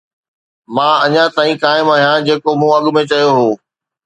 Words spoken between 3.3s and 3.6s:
هو